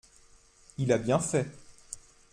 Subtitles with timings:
[0.79, 1.45] Il a bien fait!…